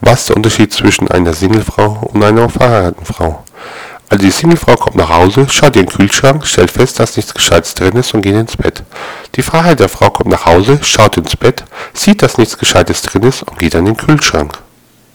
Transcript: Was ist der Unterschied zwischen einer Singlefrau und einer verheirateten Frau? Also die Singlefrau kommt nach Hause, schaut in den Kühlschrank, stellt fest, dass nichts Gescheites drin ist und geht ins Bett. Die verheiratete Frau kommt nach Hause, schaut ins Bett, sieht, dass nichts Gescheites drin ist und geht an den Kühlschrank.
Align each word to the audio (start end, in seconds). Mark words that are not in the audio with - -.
Was 0.00 0.20
ist 0.20 0.28
der 0.28 0.36
Unterschied 0.36 0.72
zwischen 0.72 1.10
einer 1.10 1.32
Singlefrau 1.32 2.10
und 2.12 2.22
einer 2.22 2.48
verheirateten 2.48 3.06
Frau? 3.06 3.42
Also 4.08 4.24
die 4.24 4.30
Singlefrau 4.30 4.76
kommt 4.76 4.96
nach 4.96 5.08
Hause, 5.08 5.46
schaut 5.50 5.74
in 5.76 5.86
den 5.86 5.88
Kühlschrank, 5.88 6.46
stellt 6.46 6.70
fest, 6.70 7.00
dass 7.00 7.16
nichts 7.16 7.34
Gescheites 7.34 7.74
drin 7.74 7.96
ist 7.96 8.14
und 8.14 8.22
geht 8.22 8.34
ins 8.34 8.56
Bett. 8.56 8.84
Die 9.34 9.42
verheiratete 9.42 9.88
Frau 9.88 10.10
kommt 10.10 10.30
nach 10.30 10.46
Hause, 10.46 10.78
schaut 10.82 11.16
ins 11.16 11.36
Bett, 11.36 11.64
sieht, 11.92 12.22
dass 12.22 12.38
nichts 12.38 12.56
Gescheites 12.56 13.02
drin 13.02 13.22
ist 13.22 13.42
und 13.42 13.58
geht 13.58 13.74
an 13.74 13.86
den 13.86 13.96
Kühlschrank. 13.96 14.58